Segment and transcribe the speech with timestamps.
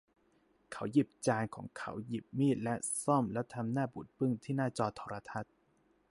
[0.71, 5.53] เขาหยิบจานของเขาหยิบมีดและส้อมแล้วทำหน้าบูดบึ้งที่หน้าจอโทรทัศน์